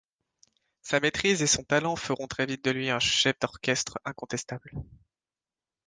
Sa 0.81 0.99
maîtrise 0.99 1.43
et 1.43 1.45
son 1.45 1.63
talent 1.63 1.95
feront 1.95 2.25
très 2.25 2.47
vite 2.47 2.65
de 2.65 2.71
lui 2.71 2.89
un 2.89 2.97
chef 2.97 3.37
d'orchestre 3.39 3.99
incontestable. 4.03 4.71